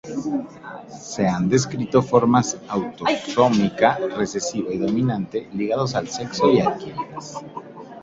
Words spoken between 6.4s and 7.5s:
y adquiridas.